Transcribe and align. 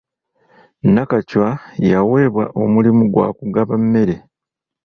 Nakacwa 0.93 1.47
yaweebwa 1.89 2.45
omulimu 2.61 3.03
gwa 3.13 3.27
kugaba 3.37 3.73
emmere. 3.79 4.15